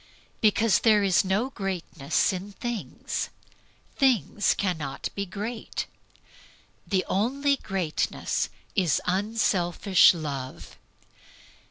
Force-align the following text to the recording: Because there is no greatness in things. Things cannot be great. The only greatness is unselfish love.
Because 0.41 0.79
there 0.79 1.03
is 1.03 1.23
no 1.23 1.51
greatness 1.51 2.33
in 2.33 2.53
things. 2.53 3.29
Things 3.97 4.55
cannot 4.55 5.09
be 5.13 5.27
great. 5.27 5.85
The 6.87 7.05
only 7.07 7.57
greatness 7.57 8.49
is 8.75 8.99
unselfish 9.05 10.15
love. 10.15 10.75